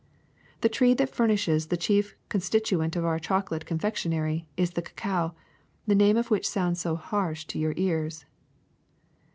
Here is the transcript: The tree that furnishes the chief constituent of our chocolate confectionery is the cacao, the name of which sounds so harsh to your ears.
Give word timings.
The 0.61 0.67
tree 0.67 0.95
that 0.95 1.13
furnishes 1.13 1.67
the 1.67 1.77
chief 1.77 2.15
constituent 2.27 2.95
of 2.95 3.05
our 3.05 3.19
chocolate 3.19 3.67
confectionery 3.67 4.47
is 4.57 4.71
the 4.71 4.81
cacao, 4.81 5.35
the 5.85 5.93
name 5.93 6.17
of 6.17 6.31
which 6.31 6.49
sounds 6.49 6.81
so 6.81 6.95
harsh 6.95 7.45
to 7.45 7.59
your 7.59 7.75
ears. 7.77 8.25